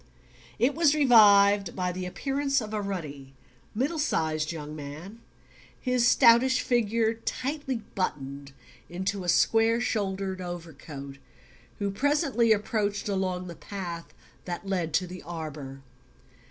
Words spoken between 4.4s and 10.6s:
young man, his stoutish figure tightly buttoned into a square shouldered